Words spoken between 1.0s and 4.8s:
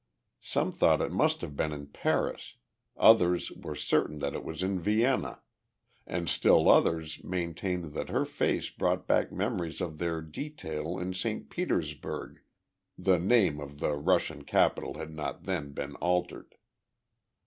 must have been in Paris, others were certain that it was in